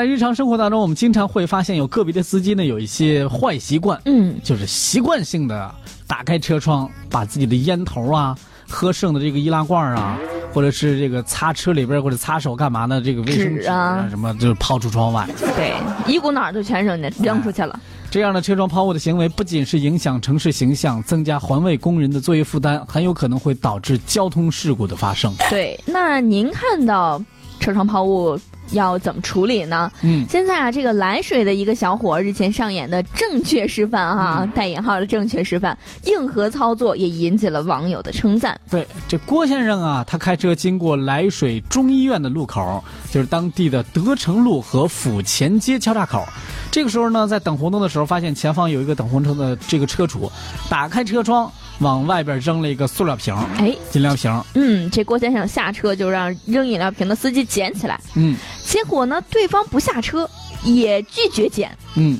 [0.00, 5.70] 在日常生活当中，我们经常会发现有个别的司机呢有一些坏习惯，嗯，就是习惯性的
[6.06, 8.34] 打开车窗，把自己的烟头啊、
[8.66, 10.18] 喝剩的这个易拉罐啊，
[10.54, 15.28] 或者是这个擦车里边或者擦手干嘛的这个卫生纸纸啊什么，就是抛出窗外。
[15.54, 15.74] 对，
[16.10, 17.78] 一股脑儿就全扔那扔出去了。
[18.10, 25.30] 这样的车窗抛物的行为，不仅是影响城市形象，增加环卫工人的作业负担，很有可能会导致交通事故的发生。
[25.50, 27.22] 对，那您看到
[27.58, 28.40] 车窗抛物
[28.72, 29.90] 要怎么处理呢？
[30.02, 38.58] 嗯，现在啊，这个涞水的一个小伙日前上演的正确示范哈、带引号的正确示范，硬核操作也引起了网友的称赞。
[38.70, 46.24] 对，这郭先生啊，他开车经过涞水中医院的路口，就是当地的德成路和府前街交叉口。
[46.70, 50.30] 这个时候呢，在等红灯的时候，发现前方有一个等红灯的这个车主，
[50.68, 54.42] 打开车窗往外边扔了一个塑料瓶，哎，饮料瓶。
[54.54, 60.28] 嗯，这郭先生下车就让扔饮料瓶的司机捡起来，嗯结果呢，对方不下车，
[60.62, 61.70] 也拒绝捡。
[61.96, 62.18] 嗯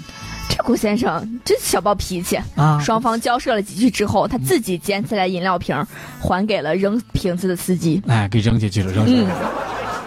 [0.49, 2.37] 这郭先生真小暴脾气。
[2.57, 5.77] 啊，双方交涉了几句之后，他自己捡起来饮料瓶，
[6.21, 8.03] 还给了扔瓶子的司机。
[8.09, 9.53] 哎，给扔进去了，扔进去嗯了。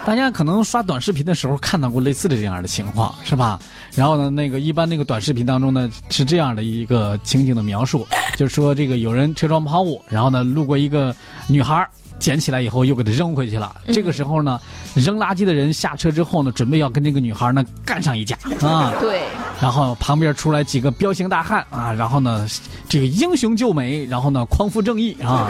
[0.06, 3.58] 大家可能刷短视频的时候看到过类似的这样的情况，是吧？
[3.94, 11.14] 然后呢，那个一般那个短视频当中呢是这样的一个情景的描述，就是说这个有人车窗抛物，然后呢路过一个
[11.48, 11.88] 女孩
[12.18, 13.74] 捡起来以后又给她扔回去了。
[13.86, 14.60] 这个时候呢，
[14.94, 18.92] 扔垃圾的人下车之后呢，准备要跟这个女孩呢干上一架 啊。
[19.00, 19.22] 对，
[19.60, 22.46] 然后旁边出来几个彪形大汉啊，然后呢
[22.88, 25.48] 这个英雄救美，然后呢匡扶正义啊。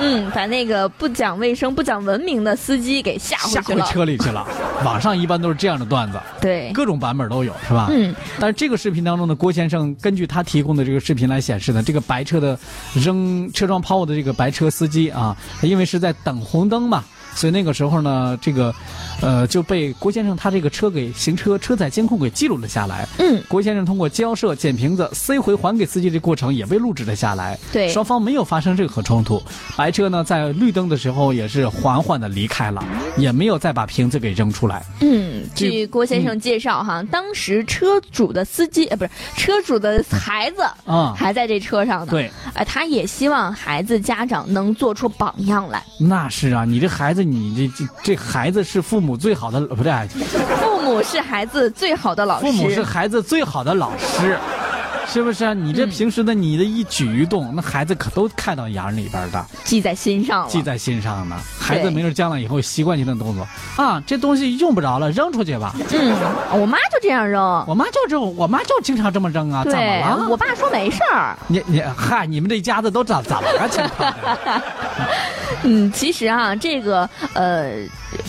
[0.00, 3.86] 嗯，把那个不讲卫生、不讲文明的司机给吓下回回去了。
[3.86, 4.46] 车里去了。
[4.84, 7.88] 网上一般都是这样的段子， 对，各种版本都有，是吧？
[7.90, 12.58] 嗯，但是这个视频当中呢，郭先生根据他提供的这个视频来显示呢，这个白车的
[12.94, 17.04] 扔车窗抛物的这个白车司机啊，因为是在等红灯嘛，
[17.34, 18.74] 所以那个时候呢，这个
[19.20, 23.06] 呃就被郭先生他这个车给行车车载监控给记录了下来。
[23.18, 27.58] 嗯，郭先生通过交涉、捡瓶子、塞回还给司机这过程也被录制了下来。
[27.72, 29.42] 对双方没有发生任何冲突。
[29.76, 32.84] 白车呢，在绿灯的时候也是缓缓的离开了，
[33.16, 34.84] 也没有再把瓶子给扔出来。
[35.00, 45.82] 嗯，据郭先生介绍哈，当时车主的司机呃不是车主的孩子啊还在这车上呢。，对，哎，他也希望孩子家长能做出榜样来。
[45.98, 49.92] 那是啊，你这孩子，你这这这孩子是父母最好的，不对，
[50.60, 52.46] 父母是孩子最好的老师。
[52.46, 54.38] 父母是孩子最好的老师，
[55.06, 55.54] 是不是啊？
[55.54, 60.48] 你这平时的你的一举一动，那孩子可都看到眼里边的，记在心上了。
[60.48, 61.36] 记在心上呢。
[61.58, 63.46] 孩子没准将来以后习惯性的动作
[63.82, 65.74] 啊，这东西用不着了，扔出去吧。
[65.92, 66.14] 嗯，
[66.60, 67.42] 我妈就这样扔。
[67.66, 70.28] 我妈就这，我妈就经常这么扔啊，怎么，了？
[70.28, 71.34] 我爸说没事儿。
[71.46, 74.16] 你你嗨，你们这一家子都怎怎么个情况呢？
[75.64, 77.72] 嗯，其实啊，这个呃，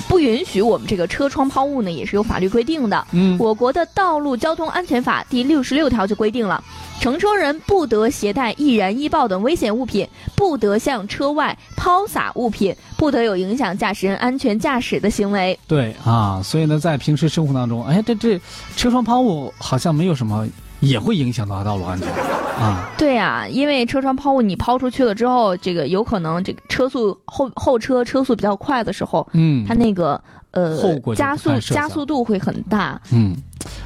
[0.07, 3.05] 不允许我们这个车窗抛物呢，也是有法律规定的。
[3.11, 6.63] 嗯我国的《道路交通安全法》第六十六条就规定了，
[7.01, 15.57] 乘车人不得携带易燃易爆等危险物品，不得向车外抛洒物品，不得有影响驾驶人安全驾驶的行为。
[15.67, 18.39] 对啊，所以呢，在平时生活当中，哎，这这
[18.77, 20.47] 车窗抛物好像没有什么，
[20.79, 22.07] 也会影响到道路安全
[22.55, 22.89] 啊。
[22.97, 30.21] 对啊，因为车窗抛物你抛出去了之后，这个有可能这个车速后后车车速比较快的时候，嗯它那个
[30.51, 32.99] 呃后果加速加速度会很大。
[33.11, 33.35] 嗯，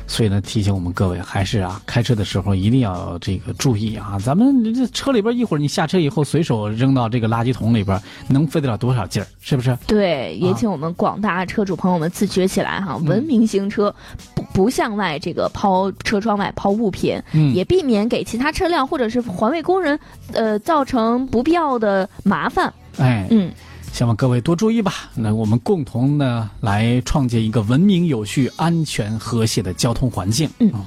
[0.07, 4.17] 所以呢，提醒我们各位，还是啊，开车的时候一定要这个注意啊。
[4.23, 9.25] 咱们这车里边一会儿你下车以后，随手扔到这个垃圾桶里边，能费得了多少劲儿？
[9.41, 9.75] 是不是？
[9.87, 13.93] 对，也啊请我们广大车主朋友们自觉起来哈，嗯文明行车，
[14.35, 19.99] 不不向外这个抛车窗外抛物品，嗯也避免给其他车辆或者是环卫工人，
[20.33, 22.73] 呃，造成不必要的麻烦。
[22.97, 23.51] 哎，嗯，
[23.93, 25.09] 希望各位多注意吧。
[25.15, 30.49] 那我们共同呢来创建一个文明、有序、安全、和谐的交通环境。
[30.59, 30.81] 嗯啊